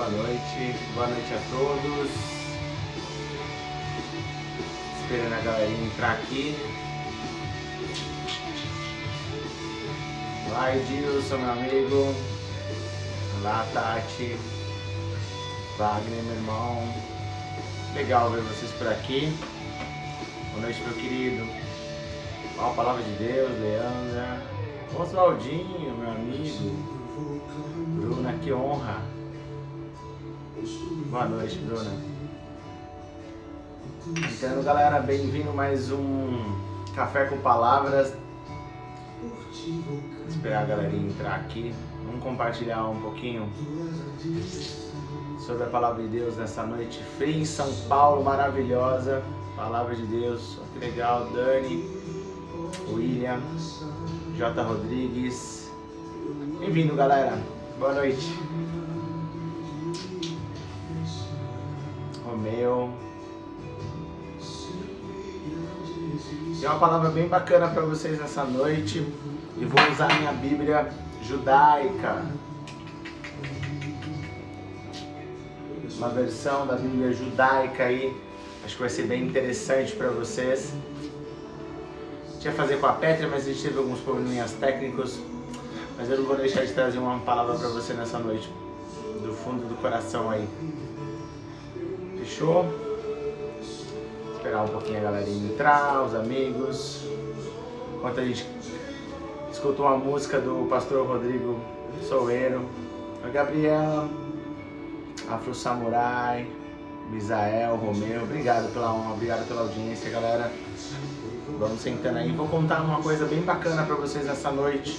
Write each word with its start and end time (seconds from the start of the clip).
Boa 0.00 0.12
noite, 0.12 0.74
boa 0.94 1.06
noite 1.08 1.34
a 1.34 1.40
todos. 1.50 2.10
Esperando 4.98 5.34
a 5.34 5.40
galerinha 5.40 5.84
entrar 5.84 6.12
aqui. 6.12 6.56
Olá, 10.48 10.74
Edilson, 10.74 11.36
meu 11.36 11.50
amigo. 11.50 12.14
Olá, 13.40 13.66
Tati. 13.74 14.38
Wagner, 15.76 16.22
meu 16.22 16.34
irmão. 16.34 16.94
Legal 17.94 18.30
ver 18.30 18.40
vocês 18.40 18.72
por 18.78 18.88
aqui. 18.88 19.30
Boa 20.52 20.62
noite, 20.62 20.80
meu 20.80 20.94
querido. 20.94 21.46
Ó, 22.56 22.70
a 22.70 22.72
palavra 22.72 23.02
de 23.02 23.12
Deus, 23.16 23.50
Leandra. 23.60 24.40
Oswaldinho, 24.98 25.94
meu 25.98 26.10
amigo. 26.10 26.74
Bruna, 28.00 28.32
que 28.42 28.50
honra. 28.50 29.19
Boa 30.60 31.24
noite, 31.24 31.56
Bruna. 31.60 31.90
Então, 34.06 34.62
galera, 34.62 35.00
bem-vindo 35.00 35.54
mais 35.54 35.90
um 35.90 36.54
Café 36.94 37.24
com 37.24 37.38
Palavras. 37.38 38.12
Vou 39.22 40.28
esperar 40.28 40.64
a 40.64 40.66
galerinha 40.66 41.08
entrar 41.08 41.36
aqui. 41.36 41.74
Vamos 42.04 42.22
compartilhar 42.22 42.86
um 42.88 43.00
pouquinho 43.00 43.50
sobre 45.46 45.64
a 45.64 45.66
palavra 45.68 46.02
de 46.02 46.08
Deus 46.10 46.36
nessa 46.36 46.62
noite 46.64 47.02
fria 47.16 47.38
em 47.38 47.44
São 47.46 47.72
Paulo, 47.88 48.22
maravilhosa. 48.22 49.22
Palavra 49.56 49.96
de 49.96 50.04
Deus, 50.08 50.58
que 50.74 50.78
legal. 50.78 51.26
Dani, 51.30 51.88
William, 52.92 53.40
J. 54.36 54.62
Rodrigues. 54.62 55.70
Bem-vindo, 56.58 56.94
galera. 56.94 57.38
Boa 57.78 57.94
noite. 57.94 58.28
Romeu. 62.40 62.90
Tem 66.58 66.68
uma 66.68 66.78
palavra 66.78 67.10
bem 67.10 67.28
bacana 67.28 67.68
para 67.68 67.82
vocês 67.82 68.18
nessa 68.18 68.44
noite. 68.44 69.06
E 69.58 69.64
vou 69.66 69.90
usar 69.90 70.18
minha 70.18 70.32
Bíblia 70.32 70.90
judaica. 71.22 72.24
Uma 75.98 76.08
versão 76.08 76.66
da 76.66 76.76
Bíblia 76.76 77.12
judaica 77.12 77.84
aí. 77.84 78.16
Acho 78.64 78.74
que 78.74 78.80
vai 78.80 78.90
ser 78.90 79.02
bem 79.02 79.24
interessante 79.24 79.94
para 79.94 80.08
vocês. 80.08 80.72
Tinha 82.40 82.54
fazer 82.54 82.80
com 82.80 82.86
a 82.86 82.92
Petra, 82.94 83.28
mas 83.28 83.46
a 83.46 83.52
gente 83.52 83.62
teve 83.62 83.78
alguns 83.78 84.00
probleminhas 84.00 84.52
técnicos. 84.52 85.18
Mas 85.98 86.08
eu 86.08 86.18
não 86.18 86.24
vou 86.24 86.36
deixar 86.36 86.64
de 86.64 86.72
trazer 86.72 86.98
uma 86.98 87.18
palavra 87.18 87.58
para 87.58 87.68
você 87.68 87.92
nessa 87.92 88.18
noite. 88.18 88.50
Do 89.22 89.34
fundo 89.34 89.68
do 89.68 89.74
coração 89.82 90.30
aí. 90.30 90.48
Fechou? 92.20 92.66
Esperar 94.36 94.64
um 94.64 94.68
pouquinho 94.68 94.98
a 94.98 95.02
galerinha 95.02 95.52
entrar, 95.52 96.04
os 96.04 96.14
amigos. 96.14 97.02
Enquanto 97.96 98.20
a 98.20 98.24
gente 98.24 98.46
escutou 99.50 99.86
uma 99.86 99.96
música 99.96 100.38
do 100.38 100.66
pastor 100.68 101.06
Rodrigo 101.06 101.58
Soueiro. 102.06 102.68
A 103.24 103.28
Gabriela, 103.28 104.08
Afro 105.30 105.54
Samurai, 105.54 106.46
Misael, 107.10 107.76
Romeu. 107.76 108.22
Obrigado 108.22 108.70
pela 108.72 108.92
honra, 108.92 109.14
obrigado 109.14 109.48
pela 109.48 109.62
audiência, 109.62 110.10
galera. 110.10 110.52
Vamos 111.58 111.80
sentando 111.80 112.18
aí. 112.18 112.32
Vou 112.32 112.48
contar 112.48 112.82
uma 112.82 113.02
coisa 113.02 113.24
bem 113.24 113.40
bacana 113.40 113.84
para 113.84 113.94
vocês 113.94 114.26
nessa 114.26 114.50
noite 114.50 114.98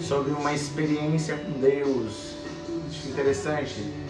sobre 0.00 0.32
uma 0.32 0.52
experiência 0.52 1.36
com 1.36 1.52
Deus. 1.60 2.34
Acho 2.88 3.08
interessante. 3.08 4.03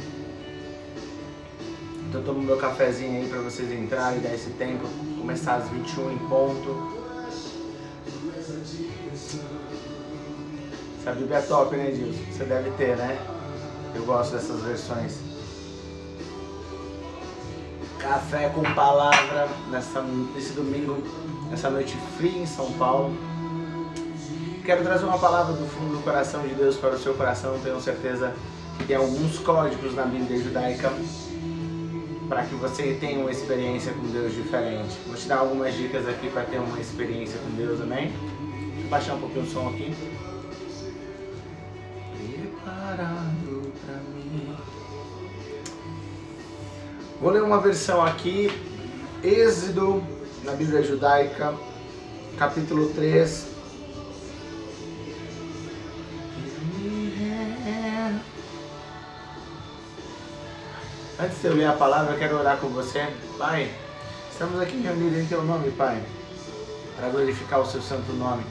Então 2.15 2.23
tomo 2.23 2.43
meu 2.43 2.57
cafezinho 2.57 3.23
aí 3.23 3.29
para 3.29 3.41
vocês 3.41 3.73
entrarem, 3.73 4.21
dar 4.21 4.33
esse 4.33 4.51
tempo, 4.51 4.87
começar 5.19 5.57
às 5.57 5.69
21 5.69 6.13
em 6.13 6.19
ponto. 6.19 6.93
Essa 11.01 11.13
Bíblia 11.13 11.39
é 11.39 11.43
top, 11.43 11.77
né, 11.77 11.89
Edilson? 11.89 12.21
Você 12.31 12.45
deve 12.45 12.71
ter, 12.77 12.97
né? 12.97 13.19
Eu 13.97 14.05
gosto 14.05 14.37
dessas 14.37 14.61
versões. 14.61 15.19
Café 17.99 18.49
com 18.51 18.63
palavra 18.63 19.49
nessa, 19.73 20.01
nesse 20.01 20.53
domingo, 20.53 21.03
nessa 21.51 21.69
noite 21.69 21.97
fria 22.17 22.43
em 22.43 22.47
São 22.47 22.71
Paulo. 22.75 23.13
Quero 24.65 24.85
trazer 24.85 25.05
uma 25.05 25.19
palavra 25.19 25.55
do 25.55 25.67
fundo 25.67 25.97
do 25.97 26.05
coração 26.05 26.43
de 26.43 26.55
Deus 26.55 26.77
para 26.77 26.91
o 26.91 26.99
seu 26.99 27.15
coração. 27.15 27.59
Tenho 27.65 27.81
certeza 27.81 28.33
que 28.79 28.85
tem 28.85 28.95
alguns 28.95 29.41
códigos 29.41 29.97
na 29.97 30.05
Bíblia 30.05 30.41
judaica 30.41 30.93
para 32.29 32.45
que 32.45 32.55
você 32.55 32.97
tenha 32.99 33.19
uma 33.19 33.31
experiência 33.31 33.93
com 33.93 34.07
Deus 34.09 34.35
diferente. 34.35 34.99
Vou 35.07 35.15
te 35.15 35.29
dar 35.29 35.39
algumas 35.39 35.75
dicas 35.75 36.09
aqui 36.09 36.29
para 36.31 36.43
ter 36.43 36.59
uma 36.59 36.79
experiência 36.79 37.39
com 37.39 37.51
Deus, 37.57 37.81
amém? 37.81 38.13
Vou 38.81 38.89
baixar 38.89 39.15
um 39.15 39.21
pouquinho 39.21 39.45
o 39.45 39.49
som 39.49 39.69
aqui. 39.69 39.95
Preparado 42.41 43.73
para 43.85 43.97
mim. 43.97 44.57
Vou 47.21 47.31
ler 47.31 47.43
uma 47.43 47.61
versão 47.61 48.05
aqui, 48.05 48.51
Êxodo, 49.23 50.03
na 50.43 50.53
Bíblia 50.53 50.83
judaica, 50.83 51.55
capítulo 52.37 52.89
3, 52.91 53.54
Antes 61.17 61.41
de 61.41 61.47
eu 61.47 61.55
ler 61.55 61.67
a 61.67 61.73
palavra, 61.73 62.15
eu 62.15 62.19
quero 62.19 62.37
orar 62.37 62.59
com 62.59 62.69
você. 62.71 63.07
Pai, 63.39 63.73
estamos 64.33 64.61
aqui 64.61 64.81
reunidos 64.81 65.17
em 65.17 65.27
Teu 65.27 65.45
nome, 65.45 65.71
Pai, 65.71 66.03
para 66.97 67.09
glorificar 67.09 67.61
o 67.61 67.67
Seu 67.67 67.81
santo 67.81 68.13
nome. 68.15 68.43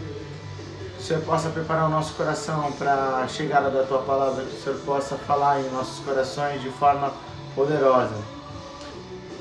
Que 0.95 1.01
o 1.01 1.05
Senhor 1.05 1.21
possa 1.23 1.49
preparar 1.49 1.87
o 1.87 1.89
nosso 1.89 2.13
coração 2.13 2.71
para 2.71 3.17
a 3.17 3.27
chegada 3.27 3.69
da 3.69 3.83
Tua 3.83 4.03
palavra, 4.03 4.45
que 4.45 4.55
o 4.55 4.61
Senhor 4.61 4.79
possa 4.85 5.17
falar 5.17 5.59
em 5.59 5.69
nossos 5.71 6.05
corações 6.05 6.61
de 6.61 6.69
forma 6.69 7.11
poderosa. 7.53 8.15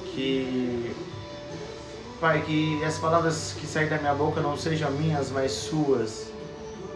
Que, 0.07 0.93
Pai, 2.21 2.43
que 2.43 2.83
as 2.85 2.99
palavras 2.99 3.55
que 3.57 3.69
saem 3.69 3.89
da 3.89 3.99
minha 3.99 4.15
boca 4.15 4.41
não 4.41 4.57
sejam 4.57 4.91
minhas, 4.91 5.31
mas 5.31 5.53
Suas. 5.53 6.27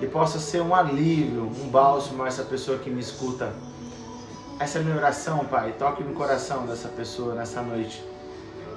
E 0.02 0.06
possa 0.06 0.40
ser 0.40 0.60
um 0.60 0.74
alívio, 0.74 1.44
um 1.44 1.68
bálsamo 1.68 2.24
a 2.24 2.26
essa 2.26 2.42
pessoa 2.42 2.78
que 2.78 2.90
me 2.90 3.00
escuta. 3.00 3.54
Essa 4.58 4.78
é 4.78 4.80
a 4.80 4.84
minha 4.84 4.96
oração, 4.96 5.44
Pai. 5.44 5.74
Toque 5.78 6.02
no 6.02 6.14
coração 6.14 6.64
dessa 6.64 6.88
pessoa 6.88 7.34
nessa 7.34 7.60
noite. 7.60 8.02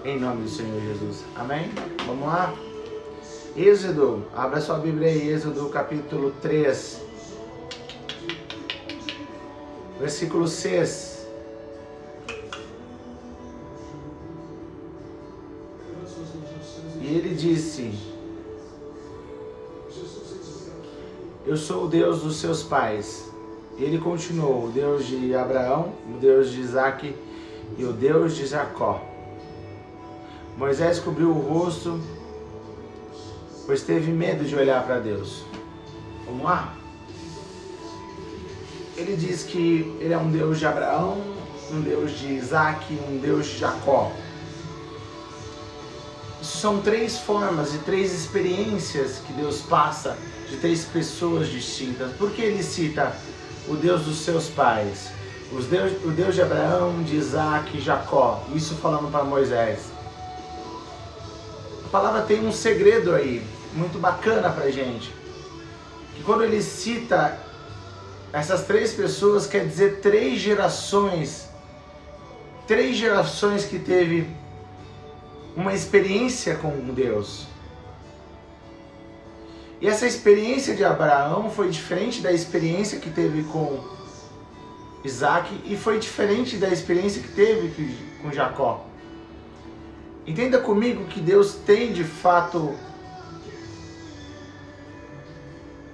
Em 0.03 0.19
nome 0.19 0.43
do 0.43 0.49
Senhor 0.49 0.81
Jesus. 0.81 1.23
Amém? 1.37 1.71
Vamos 2.05 2.27
lá? 2.27 2.53
Êxodo. 3.55 4.25
Abra 4.35 4.59
sua 4.59 4.77
Bíblia 4.77 5.07
aí, 5.07 5.29
Êxodo 5.29 5.69
capítulo 5.69 6.33
3. 6.41 7.01
Versículo 10.01 10.49
6. 10.49 11.27
E 17.01 17.07
ele 17.07 17.33
disse: 17.33 17.93
Eu 21.47 21.55
sou 21.55 21.85
o 21.85 21.87
Deus 21.87 22.21
dos 22.21 22.35
seus 22.35 22.63
pais 22.63 23.29
ele 23.83 23.97
continuou, 23.97 24.65
o 24.65 24.71
Deus 24.71 25.05
de 25.05 25.33
Abraão, 25.33 25.93
o 26.09 26.17
Deus 26.17 26.51
de 26.51 26.59
Isaac 26.59 27.15
e 27.77 27.83
o 27.85 27.93
Deus 27.93 28.35
de 28.35 28.45
Jacó. 28.45 29.01
Moisés 30.57 30.99
cobriu 30.99 31.29
o 31.29 31.39
rosto, 31.39 31.99
pois 33.65 33.81
teve 33.81 34.11
medo 34.11 34.43
de 34.43 34.53
olhar 34.55 34.83
para 34.85 34.99
Deus. 34.99 35.45
Vamos 36.25 36.43
lá? 36.43 36.75
Ele 38.97 39.15
diz 39.15 39.43
que 39.43 39.95
ele 40.01 40.13
é 40.13 40.17
um 40.17 40.29
Deus 40.29 40.59
de 40.59 40.65
Abraão, 40.65 41.17
um 41.71 41.79
Deus 41.79 42.11
de 42.11 42.33
Isaac, 42.33 42.93
um 43.09 43.17
Deus 43.19 43.45
de 43.45 43.59
Jacó. 43.59 44.11
São 46.41 46.81
três 46.81 47.17
formas 47.19 47.73
e 47.73 47.77
três 47.77 48.13
experiências 48.13 49.21
que 49.25 49.31
Deus 49.31 49.61
passa 49.61 50.17
de 50.49 50.57
três 50.57 50.83
pessoas 50.83 51.47
distintas. 51.47 52.11
Por 52.17 52.31
que 52.31 52.41
ele 52.41 52.61
cita 52.61 53.15
o 53.69 53.75
Deus 53.75 54.01
dos 54.01 54.17
seus 54.17 54.47
pais, 54.47 55.11
Deus, 55.69 56.03
o 56.03 56.09
Deus 56.09 56.35
de 56.35 56.41
Abraão, 56.41 57.01
de 57.03 57.15
Isaac 57.15 57.77
e 57.77 57.79
Jacó. 57.81 58.43
Isso 58.53 58.75
falando 58.75 59.11
para 59.11 59.23
Moisés. 59.23 59.91
A 61.85 61.89
palavra 61.89 62.21
tem 62.23 62.45
um 62.45 62.51
segredo 62.51 63.15
aí, 63.15 63.43
muito 63.73 63.99
bacana 63.99 64.49
para 64.49 64.69
gente. 64.71 65.13
Que 66.15 66.23
quando 66.23 66.43
ele 66.43 66.61
cita 66.61 67.39
essas 68.31 68.63
três 68.63 68.93
pessoas, 68.93 69.47
quer 69.47 69.65
dizer 69.65 69.99
três 70.01 70.39
gerações. 70.39 71.49
Três 72.67 72.97
gerações 72.97 73.65
que 73.65 73.79
teve 73.79 74.27
uma 75.55 75.73
experiência 75.73 76.55
com 76.55 76.69
Deus. 76.93 77.47
E 79.81 79.87
essa 79.87 80.05
experiência 80.05 80.75
de 80.75 80.83
Abraão 80.83 81.49
foi 81.49 81.69
diferente 81.69 82.21
da 82.21 82.31
experiência 82.31 82.99
que 82.99 83.09
teve 83.09 83.43
com 83.43 83.79
Isaac 85.03 85.57
e 85.65 85.77
foi 85.77 85.99
diferente 85.99 86.57
da 86.57 86.67
experiência 86.67 87.21
que 87.21 87.29
teve 87.29 87.97
com 88.21 88.31
Jacó. 88.31 88.85
Entenda 90.27 90.59
comigo 90.59 91.05
que 91.05 91.21
Deus 91.21 91.53
tem 91.53 91.93
de 91.93 92.03
fato 92.03 92.75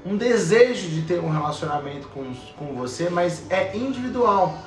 um 0.06 0.18
desejo 0.18 0.90
de 0.90 1.02
ter 1.04 1.20
um 1.20 1.30
relacionamento 1.30 2.08
com, 2.10 2.34
com 2.58 2.76
você, 2.76 3.10
mas 3.10 3.44
é 3.50 3.76
individual. 3.76 4.58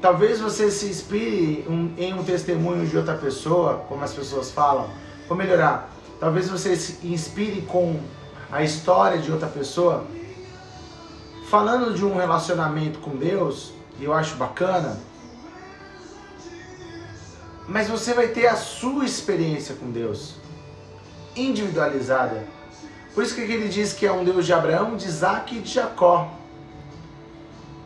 Talvez 0.00 0.40
você 0.40 0.70
se 0.70 0.86
inspire 0.86 1.66
em 1.98 2.14
um 2.14 2.24
testemunho 2.24 2.86
de 2.86 2.96
outra 2.96 3.16
pessoa, 3.16 3.84
como 3.86 4.02
as 4.02 4.14
pessoas 4.14 4.50
falam, 4.50 4.88
vou 5.28 5.36
melhorar. 5.36 5.90
Talvez 6.20 6.50
você 6.50 6.76
se 6.76 7.06
inspire 7.06 7.62
com 7.62 7.98
a 8.52 8.62
história 8.62 9.18
de 9.18 9.32
outra 9.32 9.48
pessoa, 9.48 10.04
falando 11.48 11.94
de 11.94 12.04
um 12.04 12.14
relacionamento 12.14 12.98
com 12.98 13.16
Deus, 13.16 13.72
e 13.98 14.04
eu 14.04 14.12
acho 14.12 14.36
bacana, 14.36 15.00
mas 17.66 17.88
você 17.88 18.12
vai 18.12 18.28
ter 18.28 18.48
a 18.48 18.56
sua 18.56 19.04
experiência 19.04 19.74
com 19.76 19.90
Deus, 19.90 20.34
individualizada. 21.34 22.44
Por 23.14 23.24
isso 23.24 23.34
que 23.34 23.40
ele 23.40 23.68
diz 23.68 23.94
que 23.94 24.04
é 24.04 24.12
um 24.12 24.22
Deus 24.22 24.44
de 24.44 24.52
Abraão, 24.52 24.96
de 24.96 25.06
Isaac 25.06 25.56
e 25.56 25.60
de 25.60 25.72
Jacó. 25.72 26.30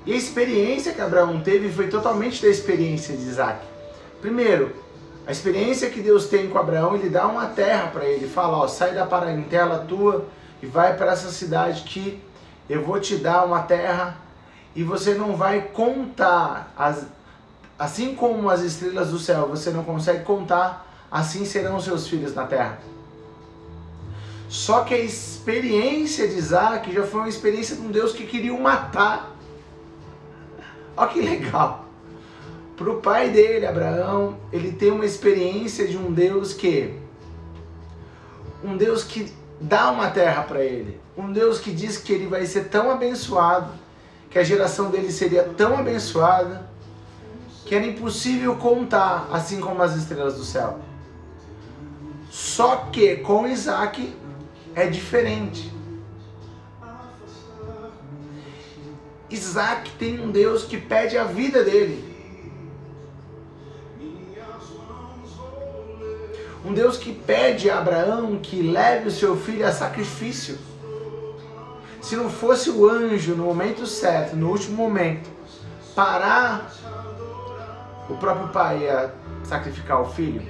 E 0.04 0.12
a 0.12 0.16
experiência 0.16 0.92
que 0.92 1.00
Abraão 1.00 1.40
teve 1.40 1.70
foi 1.70 1.88
totalmente 1.88 2.42
da 2.42 2.48
experiência 2.48 3.16
de 3.16 3.22
Isaac. 3.22 3.64
Primeiro, 4.20 4.75
a 5.26 5.32
experiência 5.32 5.91
que 5.91 6.00
Deus 6.00 6.26
tem 6.26 6.49
com 6.49 6.59
Abraão, 6.59 6.94
ele 6.94 7.09
dá 7.09 7.26
uma 7.26 7.47
terra 7.47 7.88
para 7.88 8.05
ele, 8.05 8.29
fala, 8.29 8.59
ó, 8.59 8.69
sai 8.69 8.94
da 8.94 9.06
parentela 9.06 9.85
tua 9.88 10.26
e 10.62 10.67
vai 10.67 10.97
para 10.97 11.12
essa 11.12 11.31
cidade 11.31 11.82
que 11.82 12.23
eu 12.69 12.85
vou 12.85 13.00
te 13.00 13.17
dar 13.17 13.44
uma 13.44 13.61
terra 13.61 14.17
e 14.75 14.82
você 14.82 15.15
não 15.15 15.37
vai 15.37 15.61
contar 15.73 16.73
as 16.76 17.06
assim 17.76 18.15
como 18.15 18.49
as 18.49 18.61
estrelas 18.61 19.11
do 19.11 19.19
céu, 19.19 19.49
você 19.49 19.71
não 19.71 19.82
consegue 19.82 20.23
contar, 20.25 20.87
assim 21.11 21.44
serão 21.44 21.81
seus 21.81 22.06
filhos 22.06 22.35
na 22.35 22.47
terra. 22.47 22.79
Só 24.49 24.82
que 24.82 24.94
a 24.94 24.99
experiência 24.99 26.29
de 26.29 26.37
Isaac 26.37 26.93
já 26.93 27.03
foi 27.05 27.20
uma 27.20 27.29
experiência 27.29 27.75
de 27.75 27.82
um 27.82 27.91
Deus 27.91 28.12
que 28.12 28.25
queria 28.25 28.55
o 28.55 28.62
matar 28.62 29.35
Olha 30.97 31.09
que 31.09 31.20
legal. 31.20 31.83
Para 32.76 32.91
o 32.91 33.00
pai 33.00 33.31
dele, 33.31 33.67
Abraão, 33.67 34.37
ele 34.53 34.73
tem 34.73 34.91
uma 34.91 35.05
experiência 35.05 35.87
de 35.87 35.97
um 35.97 36.12
Deus 36.12 36.53
que. 36.53 36.94
Um 38.65 38.76
Deus 38.76 39.05
que 39.05 39.32
dá 39.61 39.91
uma 39.91 40.11
terra 40.11 40.43
para 40.43 40.62
ele. 40.62 41.00
Um 41.17 41.32
Deus 41.32 41.61
que 41.61 41.71
diz 41.71 41.97
que 41.97 42.12
ele 42.12 42.26
vai 42.26 42.44
ser 42.47 42.69
tão 42.69 42.91
abençoado, 42.91 43.71
que 44.29 44.38
a 44.38 44.43
geração 44.43 44.91
dele 44.91 45.12
seria 45.12 45.44
tão 45.44 45.76
abençoada, 45.76 46.69
que 47.65 47.75
era 47.75 47.87
impossível 47.87 48.56
contar, 48.56 49.29
assim 49.32 49.61
como 49.61 49.81
as 49.81 49.94
estrelas 49.94 50.37
do 50.37 50.44
céu. 50.44 50.81
Só 52.31 52.88
que 52.91 53.17
com 53.19 53.47
Isaac 53.47 54.12
é 54.75 54.88
diferente. 54.88 55.73
Isaac 59.31 59.91
tem 59.93 60.20
um 60.20 60.31
Deus 60.31 60.65
que 60.65 60.77
pede 60.77 61.17
a 61.17 61.25
vida 61.25 61.62
dele. 61.62 62.13
Um 66.64 66.72
Deus 66.72 66.96
que 66.96 67.12
pede 67.12 67.69
a 67.69 67.78
Abraão 67.78 68.38
que 68.43 68.62
leve 68.62 69.08
o 69.08 69.11
seu 69.11 69.37
filho 69.37 69.66
a 69.66 69.70
sacrifício. 69.70 70.58
Se 72.00 72.16
não 72.16 72.31
fosse 72.31 72.70
o 72.70 72.88
anjo 72.88 73.34
no 73.34 73.44
momento 73.44 73.87
certo, 73.87 74.34
no 74.34 74.50
último 74.50 74.76
momento, 74.76 75.28
parar, 75.94 76.70
o 78.08 78.16
próprio 78.16 78.49
pai 78.49 78.84
ia 78.84 79.14
sacrificar 79.43 80.00
o 80.00 80.06
filho. 80.06 80.43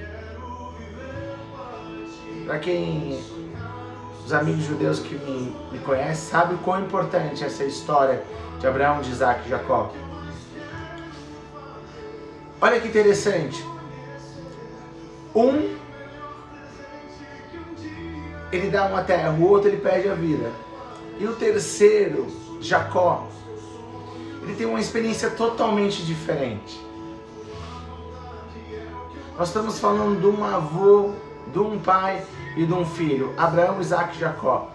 Para 2.45 2.59
quem 2.59 3.21
os 4.25 4.33
amigos 4.33 4.63
judeus 4.63 4.99
que 4.99 5.15
me, 5.15 5.55
me 5.71 5.79
conhecem 5.79 6.15
sabem 6.15 6.55
o 6.55 6.59
quão 6.59 6.81
importante 6.81 7.43
é 7.43 7.47
essa 7.47 7.63
história 7.63 8.23
de 8.59 8.67
Abraão, 8.67 9.01
de 9.01 9.11
Isaac 9.11 9.45
e 9.45 9.49
Jacó. 9.49 9.91
Olha 12.61 12.79
que 12.79 12.87
interessante. 12.87 13.63
Um, 15.35 15.75
ele 18.51 18.69
dá 18.69 18.85
uma 18.85 19.03
terra, 19.03 19.31
o 19.31 19.47
outro 19.47 19.69
ele 19.69 19.77
perde 19.77 20.09
a 20.09 20.13
vida. 20.13 20.51
E 21.19 21.25
o 21.25 21.33
terceiro, 21.33 22.27
Jacó, 22.61 23.27
ele 24.43 24.55
tem 24.55 24.65
uma 24.65 24.79
experiência 24.79 25.29
totalmente 25.29 26.03
diferente. 26.03 26.79
Nós 29.37 29.49
estamos 29.49 29.79
falando 29.79 30.19
de 30.19 30.27
um 30.27 30.43
avô, 30.43 31.11
de 31.51 31.59
um 31.59 31.79
pai 31.79 32.23
e 32.55 32.65
de 32.65 32.73
um 32.73 32.85
filho, 32.85 33.33
Abraão, 33.37 33.81
Isaac 33.81 34.15
e 34.15 34.19
Jacó. 34.19 34.71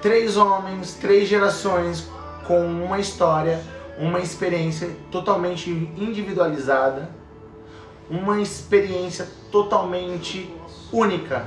Três 0.00 0.36
homens, 0.36 0.94
três 0.94 1.28
gerações 1.28 2.08
com 2.46 2.64
uma 2.64 2.98
história, 2.98 3.60
uma 3.98 4.20
experiência 4.20 4.90
totalmente 5.10 5.70
individualizada, 5.70 7.10
uma 8.10 8.40
experiência 8.40 9.28
totalmente 9.50 10.52
única. 10.92 11.44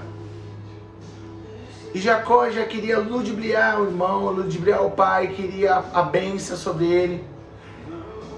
E 1.95 2.01
Jacó 2.01 2.49
já 2.49 2.65
queria 2.65 2.99
ludibriar 2.99 3.79
o 3.79 3.85
irmão, 3.85 4.25
ludibriar 4.25 4.83
o 4.83 4.91
pai, 4.91 5.27
queria 5.27 5.81
a 5.93 6.01
benção 6.01 6.57
sobre 6.57 6.87
ele. 6.87 7.23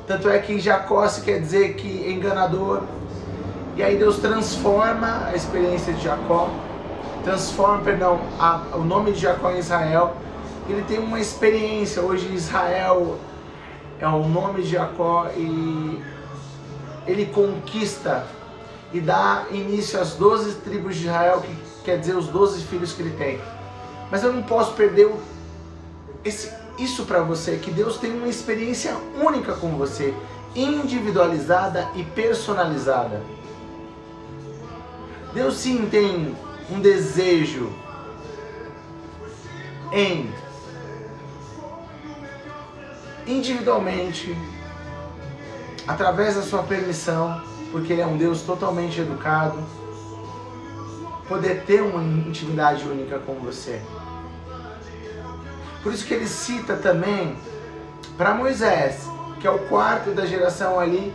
Tanto 0.06 0.30
é 0.30 0.38
que 0.38 0.59
Jacó 0.59 1.07
se 1.07 1.21
quer 1.21 1.42
dizer 1.42 1.74
que 1.74 2.06
é 2.06 2.12
enganador. 2.12 2.83
E 3.75 3.81
aí 3.81 3.98
Deus 3.98 4.19
transforma 4.19 5.24
a 5.25 5.36
experiência 5.36 5.92
de 5.92 6.04
Jacó, 6.04 6.51
transforma, 7.24 7.80
perdão, 7.80 8.19
a, 8.39 8.62
o 8.75 8.83
nome 8.83 9.12
de 9.13 9.21
Jacó 9.21 9.50
em 9.50 9.57
Israel 9.57 10.15
ele 10.69 10.83
tem 10.83 11.00
uma 11.00 11.19
experiência. 11.19 12.04
Hoje 12.04 12.31
Israel 12.31 13.18
é 14.00 14.07
o 14.07 14.27
nome 14.27 14.62
de 14.62 14.69
Jacó 14.69 15.31
e 15.36 16.00
ele 17.07 17.25
conquista 17.25 18.24
e 18.94 19.00
dá 19.00 19.45
início 19.50 20.00
às 20.00 20.13
12 20.13 20.57
tribos 20.57 20.95
de 20.95 21.07
Israel, 21.07 21.42
que 21.42 21.67
quer 21.88 21.98
dizer 21.98 22.18
os 22.18 22.28
12 22.28 22.66
filhos 22.66 22.92
que 22.92 23.01
ele 23.01 23.16
tem. 23.18 23.39
Mas 24.12 24.21
eu 24.21 24.33
não 24.33 24.44
posso 24.44 24.73
perder 24.73 25.09
esse, 26.26 26.52
isso 26.78 27.06
para 27.06 27.21
você, 27.21 27.56
que 27.56 27.71
Deus 27.71 27.95
tem 27.97 28.12
uma 28.12 28.28
experiência 28.28 28.94
única 29.23 29.54
com 29.54 29.69
você, 29.78 30.14
individualizada 30.54 31.88
e 31.95 32.04
personalizada. 32.04 33.21
Deus 35.33 35.56
sim 35.56 35.88
tem 35.90 36.35
um 36.69 36.81
desejo 36.81 37.71
em 39.94 40.30
individualmente, 43.26 44.38
através 45.88 46.35
da 46.35 46.42
sua 46.42 46.64
permissão, 46.64 47.42
porque 47.71 47.94
Ele 47.94 48.02
é 48.02 48.07
um 48.07 48.18
Deus 48.18 48.42
totalmente 48.42 49.00
educado, 49.00 49.57
poder 51.28 51.64
ter 51.66 51.81
uma 51.81 52.02
intimidade 52.02 52.88
única 52.88 53.19
com 53.19 53.34
você. 53.36 53.81
Por 55.84 55.94
isso 55.94 56.06
que 56.06 56.14
ele 56.14 56.28
cita 56.28 56.76
também 56.76 57.36
para 58.18 58.34
Moisés, 58.34 59.07
que 59.40 59.48
é 59.48 59.52
o 59.52 59.60
quarto 59.68 60.12
da 60.12 60.26
geração 60.26 60.80
ali, 60.80 61.14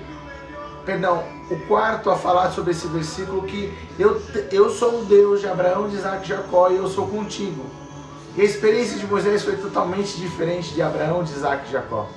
perdão, 0.85 1.25
o 1.51 1.57
quarto 1.67 2.11
a 2.11 2.17
falar 2.17 2.51
sobre 2.51 2.71
esse 2.71 2.87
versículo 2.87 3.43
que 3.43 3.73
eu, 3.99 4.21
eu 4.51 4.71
sou 4.71 5.01
o 5.01 5.05
Deus 5.05 5.41
de 5.41 5.49
Abraão, 5.49 5.89
de 5.89 5.97
Isaac 5.97 6.25
e 6.25 6.29
Jacó 6.29 6.71
e 6.71 6.77
eu 6.77 6.89
sou 6.89 7.07
contigo. 7.07 7.65
E 8.37 8.41
a 8.41 8.45
experiência 8.45 8.99
de 8.99 9.07
Moisés 9.07 9.43
foi 9.43 9.57
totalmente 9.57 10.17
diferente 10.17 10.73
de 10.73 10.81
Abraão, 10.81 11.23
de 11.23 11.33
Isaac 11.33 11.69
e 11.69 11.73
Jacó. 11.73 12.09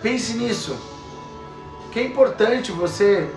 Pense 0.00 0.34
nisso. 0.34 0.76
Que 1.92 2.00
é 2.00 2.04
importante 2.04 2.72
você, 2.72 3.30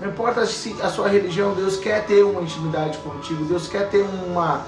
não 0.00 0.08
importa 0.08 0.44
se 0.46 0.74
a 0.82 0.88
sua 0.88 1.08
religião, 1.08 1.54
Deus 1.54 1.76
quer 1.76 2.04
ter 2.06 2.22
uma 2.24 2.42
intimidade 2.42 2.98
contigo, 2.98 3.44
Deus 3.44 3.68
quer 3.68 3.88
ter 3.88 4.02
uma, 4.02 4.66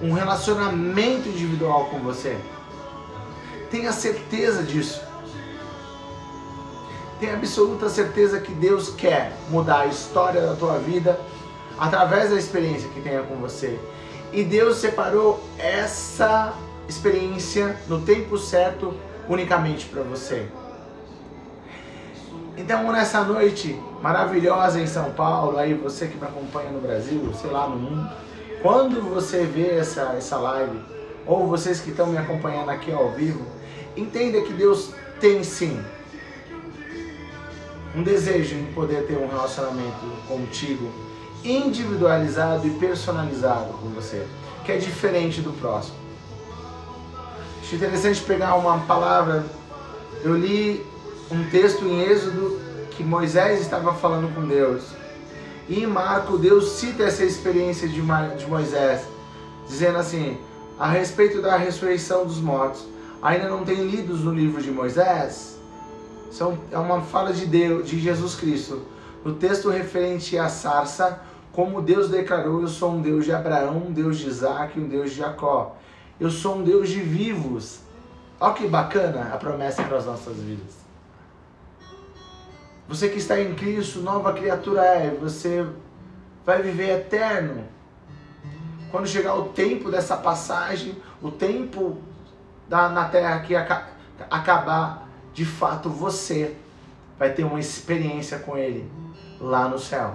um 0.00 0.12
relacionamento 0.12 1.28
individual 1.28 1.86
com 1.86 1.98
você. 1.98 2.36
Tenha 3.70 3.92
certeza 3.92 4.62
disso. 4.62 5.02
Tenha 7.18 7.34
absoluta 7.34 7.88
certeza 7.88 8.40
que 8.40 8.52
Deus 8.52 8.90
quer 8.90 9.32
mudar 9.50 9.80
a 9.80 9.86
história 9.86 10.40
da 10.40 10.54
tua 10.54 10.78
vida 10.78 11.18
através 11.78 12.30
da 12.30 12.36
experiência 12.36 12.88
que 12.90 13.00
tenha 13.00 13.22
com 13.22 13.36
você. 13.36 13.78
E 14.32 14.42
Deus 14.42 14.78
separou 14.78 15.42
essa 15.58 16.54
experiência 16.88 17.76
no 17.88 18.00
tempo 18.00 18.38
certo 18.38 18.94
unicamente 19.28 19.86
para 19.86 20.02
você. 20.02 20.48
Então, 22.56 22.90
nessa 22.92 23.22
noite 23.24 23.80
maravilhosa 24.00 24.80
em 24.80 24.86
São 24.86 25.10
Paulo, 25.10 25.58
aí 25.58 25.74
você 25.74 26.06
que 26.06 26.16
me 26.16 26.24
acompanha 26.24 26.70
no 26.70 26.80
Brasil, 26.80 27.32
sei 27.40 27.50
lá, 27.50 27.68
no 27.68 27.76
mundo, 27.76 28.10
quando 28.62 29.02
você 29.02 29.44
vê 29.44 29.78
essa, 29.78 30.14
essa 30.16 30.36
live, 30.36 30.78
ou 31.26 31.48
vocês 31.48 31.80
que 31.80 31.90
estão 31.90 32.06
me 32.06 32.16
acompanhando 32.16 32.70
aqui 32.70 32.92
ao 32.92 33.10
vivo, 33.10 33.44
entenda 33.96 34.40
que 34.42 34.52
Deus 34.52 34.92
tem 35.20 35.42
sim 35.42 35.82
um 37.94 38.02
desejo 38.02 38.56
em 38.56 38.66
poder 38.72 39.06
ter 39.06 39.16
um 39.16 39.28
relacionamento 39.28 40.06
contigo 40.28 40.90
individualizado 41.44 42.66
e 42.66 42.70
personalizado 42.70 43.72
com 43.74 43.88
você, 43.90 44.26
que 44.64 44.72
é 44.72 44.76
diferente 44.76 45.40
do 45.40 45.52
próximo. 45.52 45.96
Acho 47.60 47.76
interessante 47.76 48.20
pegar 48.22 48.54
uma 48.54 48.78
palavra. 48.80 49.44
Eu 50.22 50.36
li 50.36 50.84
um 51.30 51.48
texto 51.50 51.84
em 51.84 52.02
Êxodo 52.02 52.60
que 52.90 53.02
Moisés 53.02 53.60
estava 53.60 53.94
falando 53.94 54.34
com 54.34 54.46
Deus. 54.46 54.84
E 55.68 55.82
em 55.82 55.86
Marco, 55.86 56.36
Deus 56.36 56.72
cita 56.72 57.04
essa 57.04 57.24
experiência 57.24 57.88
de 57.88 58.02
Moisés, 58.46 59.02
dizendo 59.66 59.98
assim: 59.98 60.38
a 60.78 60.88
respeito 60.88 61.40
da 61.40 61.56
ressurreição 61.56 62.26
dos 62.26 62.40
mortos, 62.40 62.84
ainda 63.22 63.48
não 63.48 63.64
tem 63.64 63.86
lidos 63.86 64.20
no 64.20 64.34
livro 64.34 64.62
de 64.62 64.70
Moisés? 64.70 65.58
São, 66.30 66.58
é 66.70 66.78
uma 66.78 67.00
fala 67.00 67.32
de 67.32 67.46
Deus, 67.46 67.88
de 67.88 67.98
Jesus 67.98 68.34
Cristo. 68.34 68.82
No 69.24 69.34
texto 69.34 69.70
referente 69.70 70.36
à 70.36 70.48
sarça, 70.48 71.20
como 71.52 71.80
Deus 71.80 72.10
declarou, 72.10 72.60
eu 72.60 72.68
sou 72.68 72.92
um 72.92 73.00
Deus 73.00 73.24
de 73.24 73.32
Abraão, 73.32 73.84
um 73.86 73.92
Deus 73.92 74.18
de 74.18 74.28
Isaac 74.28 74.78
um 74.78 74.88
Deus 74.88 75.10
de 75.10 75.16
Jacó. 75.18 75.76
Eu 76.20 76.30
sou 76.30 76.56
um 76.56 76.62
Deus 76.62 76.88
de 76.88 77.00
vivos. 77.00 77.78
Olha 78.40 78.52
que 78.52 78.66
bacana 78.66 79.30
a 79.32 79.36
promessa 79.36 79.82
para 79.84 79.96
as 79.96 80.06
nossas 80.06 80.36
vidas. 80.36 80.84
Você 82.88 83.08
que 83.08 83.18
está 83.18 83.40
em 83.40 83.54
Cristo, 83.54 84.00
nova 84.00 84.32
criatura 84.32 84.82
é, 84.82 85.10
você 85.10 85.66
vai 86.44 86.60
viver 86.60 86.90
eterno. 86.90 87.66
Quando 88.90 89.06
chegar 89.06 89.34
o 89.34 89.48
tempo 89.48 89.90
dessa 89.90 90.16
passagem, 90.16 90.94
o 91.22 91.30
tempo 91.30 91.98
da, 92.68 92.88
na 92.88 93.08
terra 93.08 93.40
que 93.40 93.56
aca, 93.56 93.88
acabar, 94.30 95.08
de 95.32 95.44
fato 95.44 95.88
você 95.88 96.56
vai 97.18 97.32
ter 97.32 97.44
uma 97.44 97.58
experiência 97.58 98.38
com 98.38 98.56
Ele 98.56 98.90
lá 99.40 99.66
no 99.66 99.78
céu. 99.78 100.14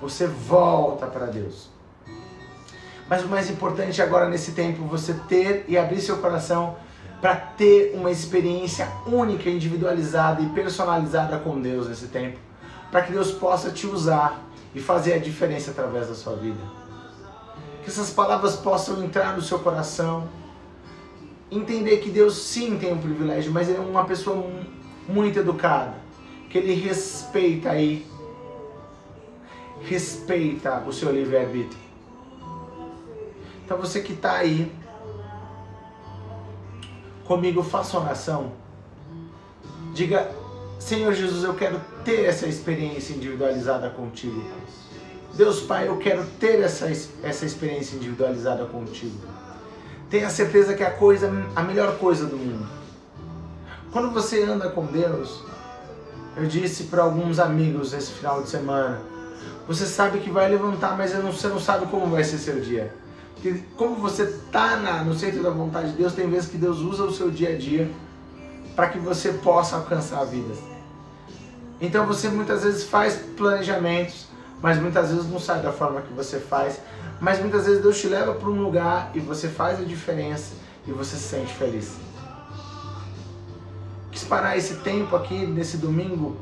Você 0.00 0.26
volta 0.26 1.06
para 1.06 1.26
Deus. 1.26 1.70
Mas 3.08 3.22
o 3.22 3.28
mais 3.28 3.48
importante 3.50 4.02
agora 4.02 4.28
nesse 4.28 4.52
tempo, 4.52 4.84
você 4.84 5.14
ter 5.28 5.64
e 5.68 5.78
abrir 5.78 6.00
seu 6.00 6.18
coração 6.18 6.76
para 7.22 7.36
ter 7.36 7.94
uma 7.94 8.10
experiência 8.10 8.90
única, 9.06 9.48
individualizada 9.48 10.42
e 10.42 10.46
personalizada 10.46 11.38
com 11.38 11.60
Deus 11.60 11.88
nesse 11.88 12.08
tempo, 12.08 12.36
para 12.90 13.02
que 13.02 13.12
Deus 13.12 13.30
possa 13.30 13.70
te 13.70 13.86
usar 13.86 14.42
e 14.74 14.80
fazer 14.80 15.14
a 15.14 15.18
diferença 15.18 15.70
através 15.70 16.08
da 16.08 16.14
sua 16.14 16.34
vida. 16.34 16.58
Que 17.84 17.90
essas 17.90 18.10
palavras 18.10 18.56
possam 18.56 19.04
entrar 19.04 19.36
no 19.36 19.40
seu 19.40 19.60
coração 19.60 20.28
entender 21.48 21.98
que 21.98 22.10
Deus 22.10 22.34
sim 22.34 22.76
tem 22.76 22.92
um 22.92 22.98
privilégio, 22.98 23.52
mas 23.52 23.68
ele 23.68 23.78
é 23.78 23.80
uma 23.80 24.04
pessoa 24.04 24.50
muito 25.06 25.38
educada, 25.38 25.94
que 26.50 26.58
ele 26.58 26.74
respeita 26.74 27.70
aí, 27.70 28.04
respeita 29.82 30.82
o 30.86 30.92
seu 30.92 31.12
livre-arbítrio. 31.12 31.80
Então 33.64 33.76
você 33.76 34.00
que 34.00 34.12
está 34.12 34.38
aí 34.38 34.72
comigo, 37.24 37.62
faça 37.62 37.98
oração. 37.98 38.52
Diga, 39.94 40.30
Senhor 40.78 41.12
Jesus, 41.12 41.44
eu 41.44 41.54
quero 41.54 41.80
ter 42.04 42.24
essa 42.24 42.46
experiência 42.46 43.14
individualizada 43.14 43.90
contigo. 43.90 44.42
Deus 45.34 45.60
Pai, 45.60 45.88
eu 45.88 45.96
quero 45.98 46.24
ter 46.38 46.60
essa, 46.60 46.90
essa 47.22 47.46
experiência 47.46 47.96
individualizada 47.96 48.64
contigo 48.66 49.18
tenha 50.12 50.28
certeza 50.28 50.74
que 50.74 50.82
é 50.82 50.86
a 50.88 50.90
coisa, 50.90 51.32
a 51.56 51.62
melhor 51.62 51.96
coisa 51.96 52.26
do 52.26 52.36
mundo. 52.36 52.68
Quando 53.90 54.10
você 54.10 54.42
anda 54.42 54.68
com 54.68 54.84
Deus, 54.84 55.42
eu 56.36 56.44
disse 56.44 56.84
para 56.84 57.02
alguns 57.02 57.38
amigos 57.38 57.94
esse 57.94 58.12
final 58.12 58.42
de 58.42 58.50
semana, 58.50 59.00
você 59.66 59.86
sabe 59.86 60.18
que 60.18 60.30
vai 60.30 60.50
levantar, 60.50 60.98
mas 60.98 61.12
você 61.12 61.48
não 61.48 61.58
sabe 61.58 61.86
como 61.86 62.08
vai 62.08 62.22
ser 62.24 62.36
seu 62.36 62.60
dia. 62.60 62.94
Porque 63.42 63.60
como 63.76 63.96
você 63.96 64.22
está 64.22 64.76
no 65.04 65.14
centro 65.14 65.42
da 65.42 65.50
vontade 65.50 65.90
de 65.90 65.96
Deus, 65.96 66.12
tem 66.12 66.30
vezes 66.30 66.48
que 66.48 66.56
Deus 66.56 66.78
usa 66.78 67.02
o 67.02 67.12
seu 67.12 67.28
dia 67.28 67.50
a 67.50 67.58
dia 67.58 67.90
para 68.76 68.88
que 68.88 68.98
você 68.98 69.32
possa 69.32 69.76
alcançar 69.76 70.22
vidas. 70.24 70.58
Então 71.80 72.06
você 72.06 72.28
muitas 72.28 72.62
vezes 72.62 72.84
faz 72.84 73.16
planejamentos, 73.36 74.28
mas 74.62 74.80
muitas 74.80 75.10
vezes 75.10 75.28
não 75.28 75.40
sai 75.40 75.60
da 75.60 75.72
forma 75.72 76.00
que 76.02 76.12
você 76.12 76.38
faz 76.38 76.78
mas 77.22 77.38
muitas 77.38 77.66
vezes 77.66 77.80
Deus 77.80 78.00
te 78.00 78.08
leva 78.08 78.34
para 78.34 78.48
um 78.48 78.60
lugar 78.60 79.12
e 79.14 79.20
você 79.20 79.46
faz 79.46 79.78
a 79.78 79.84
diferença 79.84 80.54
e 80.84 80.90
você 80.90 81.14
se 81.14 81.28
sente 81.28 81.54
feliz. 81.54 81.94
Quis 84.10 84.24
parar 84.24 84.56
esse 84.56 84.78
tempo 84.78 85.14
aqui, 85.14 85.46
nesse 85.46 85.76
domingo, 85.76 86.36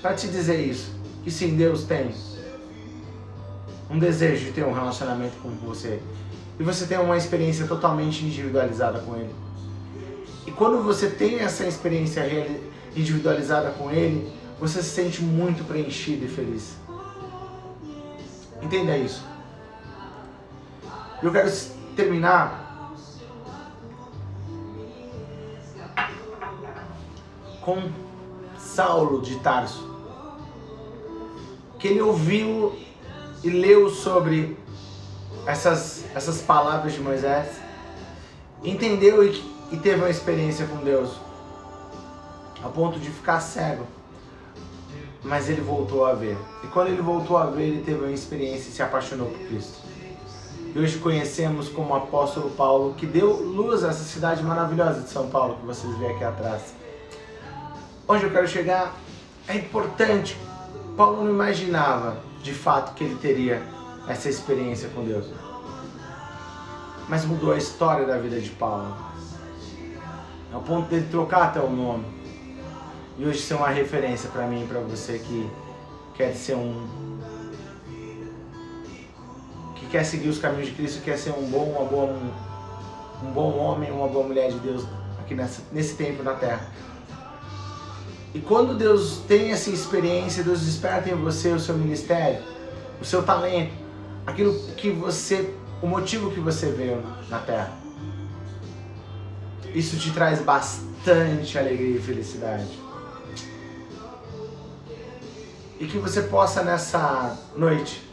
para 0.00 0.14
te 0.14 0.26
dizer 0.26 0.58
isso. 0.58 0.90
Que 1.22 1.30
sim, 1.30 1.54
Deus 1.54 1.84
tem 1.84 2.10
um 3.90 3.98
desejo 3.98 4.46
de 4.46 4.52
ter 4.52 4.64
um 4.64 4.72
relacionamento 4.72 5.36
com 5.42 5.50
você. 5.50 6.00
E 6.58 6.62
você 6.62 6.86
tem 6.86 6.98
uma 6.98 7.16
experiência 7.16 7.66
totalmente 7.66 8.24
individualizada 8.24 9.00
com 9.00 9.16
Ele. 9.16 9.34
E 10.46 10.50
quando 10.50 10.82
você 10.82 11.08
tem 11.08 11.40
essa 11.40 11.64
experiência 11.64 12.22
individualizada 12.94 13.70
com 13.70 13.90
Ele, 13.90 14.32
você 14.58 14.82
se 14.82 14.90
sente 14.90 15.22
muito 15.22 15.64
preenchido 15.64 16.24
e 16.24 16.28
feliz. 16.28 16.76
Entenda 18.62 18.96
isso. 18.96 19.22
Eu 21.22 21.32
quero 21.32 21.50
terminar 21.96 22.92
com 27.60 27.90
Saulo 28.58 29.22
de 29.22 29.36
Tarso, 29.36 29.88
que 31.78 31.88
ele 31.88 32.02
ouviu 32.02 32.76
e 33.44 33.50
leu 33.50 33.90
sobre 33.90 34.56
essas, 35.46 36.04
essas 36.14 36.40
palavras 36.40 36.94
de 36.94 37.00
Moisés, 37.00 37.48
entendeu 38.64 39.22
e, 39.24 39.44
e 39.70 39.76
teve 39.76 40.00
uma 40.00 40.10
experiência 40.10 40.66
com 40.66 40.78
Deus, 40.78 41.12
a 42.64 42.68
ponto 42.68 42.98
de 42.98 43.10
ficar 43.10 43.40
cego. 43.40 43.86
Mas 45.22 45.48
ele 45.48 45.60
voltou 45.60 46.04
a 46.04 46.14
ver. 46.14 46.36
E 46.62 46.66
quando 46.66 46.88
ele 46.88 47.00
voltou 47.00 47.36
a 47.38 47.46
ver, 47.46 47.64
ele 47.64 47.82
teve 47.82 48.00
uma 48.00 48.12
experiência 48.12 48.68
e 48.68 48.72
se 48.72 48.82
apaixonou 48.82 49.28
por 49.28 49.38
Cristo 49.46 49.84
e 50.74 50.78
hoje 50.78 50.98
conhecemos 50.98 51.68
como 51.68 51.94
apóstolo 51.94 52.50
Paulo, 52.50 52.94
que 52.94 53.06
deu 53.06 53.30
luz 53.30 53.84
a 53.84 53.90
essa 53.90 54.02
cidade 54.02 54.42
maravilhosa 54.42 55.02
de 55.02 55.08
São 55.08 55.28
Paulo 55.28 55.56
que 55.60 55.66
vocês 55.66 55.96
veem 55.98 56.16
aqui 56.16 56.24
atrás. 56.24 56.74
Onde 58.08 58.24
eu 58.24 58.30
quero 58.30 58.48
chegar 58.48 58.92
é 59.46 59.54
importante. 59.54 60.36
Paulo 60.96 61.22
não 61.22 61.30
imaginava 61.30 62.16
de 62.44 62.52
fato 62.52 62.94
que 62.94 63.02
ele 63.02 63.16
teria 63.16 63.62
essa 64.06 64.28
experiência 64.28 64.90
com 64.90 65.02
Deus. 65.02 65.26
Mas 67.08 67.24
mudou 67.24 67.52
a 67.52 67.56
história 67.56 68.06
da 68.06 68.18
vida 68.18 68.38
de 68.38 68.50
Paulo. 68.50 68.94
Ao 70.52 70.60
ponto 70.60 70.88
dele 70.88 71.08
trocar 71.10 71.44
até 71.44 71.60
o 71.60 71.70
nome. 71.70 72.04
E 73.16 73.24
hoje 73.24 73.40
ser 73.40 73.54
uma 73.54 73.68
referência 73.68 74.28
para 74.28 74.46
mim 74.46 74.64
e 74.64 74.66
para 74.66 74.80
você 74.80 75.18
que 75.18 75.50
quer 76.14 76.34
ser 76.34 76.54
um 76.54 76.86
quer 79.94 80.04
seguir 80.04 80.28
os 80.28 80.40
caminhos 80.40 80.70
de 80.70 80.74
Cristo, 80.74 81.00
quer 81.04 81.16
ser 81.16 81.30
um 81.30 81.48
bom, 81.48 81.66
uma 81.66 81.84
boa, 81.84 82.06
um, 82.06 83.28
um 83.28 83.30
bom 83.30 83.56
homem, 83.56 83.92
uma 83.92 84.08
boa 84.08 84.26
mulher 84.26 84.50
de 84.50 84.58
Deus 84.58 84.84
aqui 85.20 85.36
nessa, 85.36 85.62
nesse 85.70 85.94
tempo 85.94 86.20
na 86.24 86.34
Terra. 86.34 86.66
E 88.34 88.40
quando 88.40 88.76
Deus 88.76 89.22
tem 89.28 89.52
essa 89.52 89.70
experiência, 89.70 90.42
Deus 90.42 90.60
desperta 90.60 91.08
em 91.08 91.14
você 91.14 91.52
o 91.52 91.60
seu 91.60 91.76
ministério, 91.76 92.42
o 93.00 93.04
seu 93.04 93.22
talento, 93.22 93.72
aquilo 94.26 94.52
que 94.76 94.90
você, 94.90 95.54
o 95.80 95.86
motivo 95.86 96.30
que 96.32 96.40
você 96.40 96.70
veio 96.70 97.02
na 97.30 97.38
Terra. 97.38 97.72
Isso 99.72 99.96
te 99.96 100.10
traz 100.12 100.42
bastante 100.42 101.56
alegria 101.56 101.96
e 101.96 102.00
felicidade. 102.00 102.78
E 105.78 105.86
que 105.86 105.98
você 105.98 106.22
possa 106.22 106.62
nessa 106.62 107.38
noite 107.56 108.04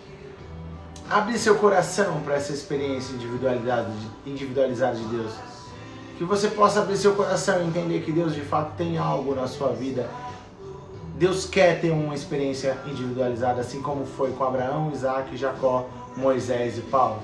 Abre 1.11 1.37
seu 1.37 1.57
coração 1.57 2.21
para 2.21 2.35
essa 2.35 2.53
experiência 2.53 3.13
individualizada 3.13 4.95
de 4.95 5.05
Deus. 5.07 5.33
Que 6.17 6.23
você 6.23 6.49
possa 6.49 6.81
abrir 6.81 6.97
seu 6.97 7.15
coração 7.15 7.61
e 7.61 7.67
entender 7.67 8.01
que 8.01 8.11
Deus 8.11 8.33
de 8.33 8.41
fato 8.41 8.75
tem 8.77 8.97
algo 8.97 9.33
na 9.33 9.47
sua 9.47 9.69
vida. 9.69 10.09
Deus 11.15 11.45
quer 11.45 11.79
ter 11.79 11.91
uma 11.91 12.15
experiência 12.15 12.77
individualizada, 12.85 13.61
assim 13.61 13.81
como 13.81 14.05
foi 14.05 14.31
com 14.31 14.43
Abraão, 14.43 14.91
Isaac, 14.91 15.35
Jacó, 15.37 15.87
Moisés 16.15 16.77
e 16.77 16.81
Paulo. 16.81 17.21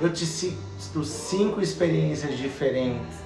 Eu 0.00 0.12
te 0.12 0.26
cito 0.26 1.04
cinco 1.04 1.60
experiências 1.60 2.36
diferentes 2.36 3.18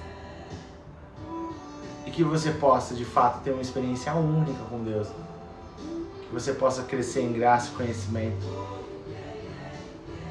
e 2.05 2.11
que 2.11 2.23
você 2.23 2.51
possa 2.51 2.93
de 2.93 3.05
fato 3.05 3.43
ter 3.43 3.51
uma 3.51 3.61
experiência 3.61 4.13
única 4.13 4.63
com 4.69 4.83
Deus. 4.83 5.07
Que 6.27 6.33
você 6.33 6.53
possa 6.53 6.83
crescer 6.83 7.21
em 7.21 7.33
graça 7.33 7.69
e 7.69 7.75
conhecimento 7.75 8.45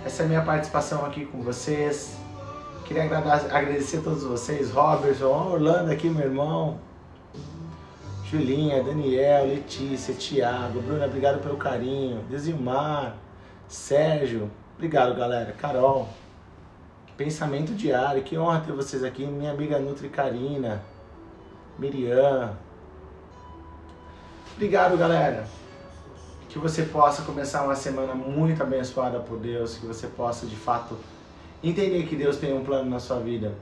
essa 0.06 0.22
é 0.22 0.26
a 0.26 0.28
minha 0.28 0.42
participação 0.42 1.04
aqui 1.04 1.26
com 1.26 1.42
vocês. 1.42 2.12
Queria 2.86 3.02
agradecer 3.02 3.98
a 3.98 4.00
todos 4.00 4.22
vocês, 4.22 4.70
Robertson, 4.70 5.50
Orlando 5.50 5.90
aqui, 5.90 6.08
meu 6.08 6.24
irmão. 6.24 6.78
Julinha, 8.30 8.80
Daniel, 8.80 9.46
Letícia, 9.46 10.14
Tiago, 10.14 10.80
Bruna, 10.80 11.06
obrigado 11.06 11.42
pelo 11.42 11.56
carinho. 11.56 12.22
Desilmar, 12.30 13.16
Sérgio, 13.66 14.48
obrigado 14.76 15.16
galera. 15.16 15.50
Carol, 15.50 16.08
pensamento 17.16 17.74
diário, 17.74 18.22
que 18.22 18.38
honra 18.38 18.60
ter 18.60 18.72
vocês 18.72 19.02
aqui. 19.02 19.26
Minha 19.26 19.50
amiga 19.50 19.80
Nutri 19.80 20.08
Karina, 20.08 20.80
Miriam. 21.76 22.56
Obrigado 24.54 24.96
galera. 24.96 25.48
Que 26.48 26.56
você 26.56 26.84
possa 26.84 27.22
começar 27.22 27.64
uma 27.64 27.74
semana 27.74 28.14
muito 28.14 28.62
abençoada 28.62 29.18
por 29.18 29.40
Deus, 29.40 29.76
que 29.76 29.86
você 29.86 30.06
possa 30.06 30.46
de 30.46 30.54
fato 30.54 30.96
entender 31.70 32.06
que 32.06 32.16
Deus 32.16 32.36
tem 32.36 32.56
um 32.56 32.64
plano 32.64 32.90
na 32.90 33.00
sua 33.00 33.18
vida. 33.18 33.54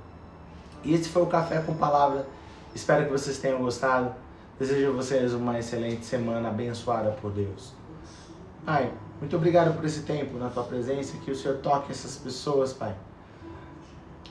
E 0.82 0.94
esse 0.94 1.08
foi 1.08 1.23
o 1.23 1.26
Café 1.26 1.61
com 1.61 1.75
Palavra. 1.75 2.26
Espero 2.75 3.06
que 3.06 3.12
vocês 3.12 3.38
tenham 3.38 3.61
gostado. 3.61 4.12
Desejo 4.58 4.90
a 4.90 4.92
vocês 4.92 5.32
uma 5.32 5.58
excelente 5.58 6.04
semana 6.04 6.49
abençoada 6.49 7.11
por 7.12 7.32
Deus. 7.32 7.73
Pai, 8.64 8.92
muito 9.20 9.37
obrigado 9.37 9.75
por 9.75 9.84
esse 9.84 10.02
tempo 10.02 10.38
na 10.38 10.49
tua 10.49 10.64
presença, 10.64 11.16
que 11.18 11.30
o 11.30 11.37
Senhor 11.37 11.58
toque 11.58 11.92
essas 11.92 12.16
pessoas, 12.16 12.73
Pai. 12.73 12.94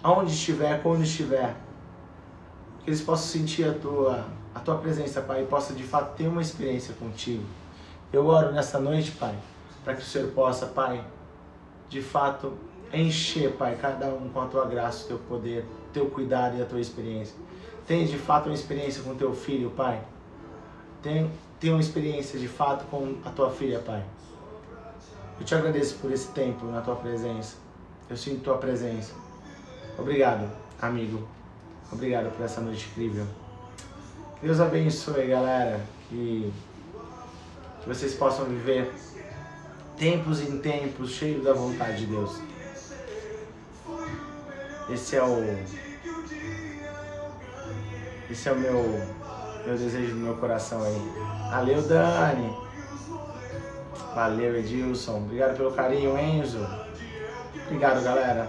Aonde 0.02 0.32
estiver, 0.32 0.82
quando 0.82 1.04
estiver, 1.04 1.56
que 2.84 2.90
eles 2.90 3.02
possam 3.02 3.28
sentir 3.28 3.68
a 3.68 3.74
tua, 3.74 4.26
a 4.54 4.60
tua 4.60 4.78
presença, 4.78 5.22
Pai, 5.22 5.44
e 5.44 5.46
possam 5.46 5.76
de 5.76 5.84
fato 5.84 6.16
ter 6.16 6.28
uma 6.28 6.42
experiência 6.42 6.94
contigo. 6.96 7.44
Eu 8.12 8.28
oro 8.28 8.52
nessa 8.52 8.80
noite, 8.80 9.12
Pai, 9.12 9.36
para 9.84 9.96
que 9.96 10.02
o 10.02 10.06
Senhor 10.06 10.30
possa, 10.32 10.68
Pai, 10.68 11.04
de 11.90 12.02
fato 12.02 12.54
encher, 12.94 13.52
Pai, 13.54 13.78
cada 13.82 14.08
um 14.08 14.30
com 14.30 14.42
a 14.42 14.48
tua 14.48 14.66
graça, 14.66 15.06
o 15.06 15.08
teu 15.08 15.18
poder, 15.20 15.66
teu 15.92 16.06
cuidado 16.08 16.58
e 16.58 16.62
a 16.62 16.66
tua 16.66 16.80
experiência. 16.80 17.36
Tenha 17.88 18.06
de 18.06 18.18
fato 18.18 18.48
uma 18.48 18.56
experiência 18.56 19.04
com 19.04 19.16
teu 19.16 19.34
filho, 19.34 19.72
Pai 19.72 20.02
tenha, 21.04 21.30
tenha 21.60 21.74
uma 21.74 21.82
experiência 21.82 22.40
de 22.40 22.48
fato 22.48 22.86
com 22.86 23.16
a 23.24 23.30
tua 23.30 23.52
filha, 23.52 23.80
Pai. 23.80 24.04
Eu 25.40 25.46
te 25.46 25.54
agradeço 25.54 25.98
por 25.98 26.12
esse 26.12 26.30
tempo 26.30 26.66
na 26.68 26.82
tua 26.82 26.96
presença. 26.96 27.58
Eu 28.10 28.16
sinto 28.16 28.42
tua 28.42 28.58
presença. 28.58 29.14
Obrigado, 30.00 30.50
amigo. 30.82 31.28
Obrigado 31.92 32.36
por 32.36 32.44
essa 32.44 32.62
noite 32.62 32.88
incrível. 32.92 33.28
Deus 34.42 34.60
abençoe, 34.60 35.28
galera. 35.28 35.80
Que, 36.10 36.52
que 37.82 37.88
vocês 37.88 38.14
possam 38.16 38.46
viver 38.46 38.92
tempos 39.98 40.42
em 40.42 40.58
tempos 40.60 41.12
cheios 41.12 41.44
da 41.44 41.54
vontade 41.54 42.00
de 42.00 42.06
Deus. 42.08 42.40
Esse 44.90 45.16
é 45.16 45.24
o. 45.24 45.58
Esse 48.30 48.50
é 48.50 48.52
o 48.52 48.56
meu 48.58 49.24
meu 49.66 49.78
desejo 49.78 50.16
do 50.16 50.20
meu 50.20 50.36
coração 50.36 50.84
aí. 50.84 51.12
Valeu, 51.50 51.82
Dani. 51.84 52.54
Valeu, 54.14 54.58
Edilson. 54.58 55.18
Obrigado 55.18 55.56
pelo 55.56 55.72
carinho, 55.72 56.18
Enzo. 56.18 56.68
Obrigado, 57.66 58.04
galera. 58.04 58.48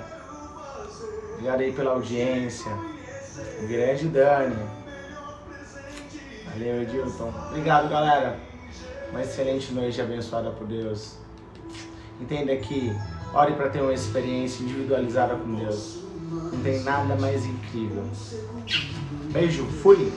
Obrigado 1.35 1.61
aí 1.61 1.73
pela 1.73 1.93
audiência. 1.93 2.73
O 3.63 3.67
grande 3.69 4.09
Dani. 4.09 4.57
Valeu, 6.51 6.83
Edilson. 6.83 7.33
Obrigado, 7.51 7.89
galera. 7.89 8.37
Uma 9.11 9.23
excelente 9.23 9.73
noite 9.73 10.01
abençoada 10.01 10.51
por 10.51 10.67
Deus. 10.67 11.17
Entenda 12.21 12.57
que 12.57 12.93
ore 13.33 13.53
para 13.55 13.71
ter 13.71 13.81
uma 13.81 13.95
experiência 13.95 14.65
individualizada 14.65 15.37
com 15.37 15.55
Deus. 15.55 16.03
Não 16.35 16.63
tem 16.63 16.83
nada 16.83 17.15
mais 17.17 17.45
incrível. 17.47 18.05
Beijo, 19.33 19.65
fui! 19.67 20.13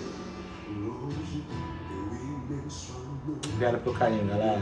Obrigado 3.45 3.83
pelo 3.83 3.95
carinho, 3.95 4.27
galera. 4.27 4.61